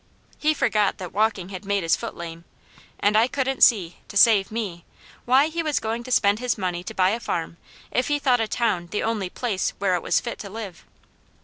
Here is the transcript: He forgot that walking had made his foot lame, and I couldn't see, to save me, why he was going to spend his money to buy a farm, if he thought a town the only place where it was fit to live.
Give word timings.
He 0.39 0.55
forgot 0.55 0.97
that 0.97 1.13
walking 1.13 1.49
had 1.49 1.63
made 1.63 1.83
his 1.83 1.95
foot 1.95 2.15
lame, 2.17 2.43
and 2.99 3.15
I 3.15 3.27
couldn't 3.27 3.61
see, 3.63 3.97
to 4.07 4.17
save 4.17 4.49
me, 4.51 4.83
why 5.25 5.45
he 5.45 5.61
was 5.61 5.79
going 5.79 6.03
to 6.05 6.11
spend 6.11 6.39
his 6.39 6.57
money 6.57 6.83
to 6.85 6.95
buy 6.95 7.11
a 7.11 7.19
farm, 7.19 7.57
if 7.91 8.07
he 8.07 8.17
thought 8.17 8.41
a 8.41 8.47
town 8.47 8.87
the 8.89 9.03
only 9.03 9.29
place 9.29 9.73
where 9.77 9.93
it 9.93 10.01
was 10.01 10.19
fit 10.19 10.39
to 10.39 10.49
live. 10.49 10.85